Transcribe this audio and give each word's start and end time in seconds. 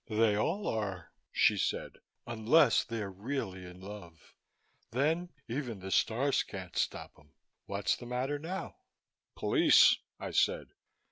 "They 0.09 0.35
all 0.35 0.67
are," 0.67 1.11
she 1.31 1.59
said, 1.59 1.99
"unless 2.25 2.83
they're 2.83 3.11
really 3.11 3.63
in 3.65 3.79
love. 3.81 4.33
Then 4.89 5.29
even 5.47 5.77
the 5.79 5.91
stars 5.91 6.41
can't 6.41 6.75
stop 6.75 7.11
'em. 7.19 7.33
What's 7.67 7.95
the 7.97 8.07
matter 8.07 8.39
now?" 8.39 8.77
"Police," 9.35 9.99
I 10.19 10.31
said. 10.31 10.69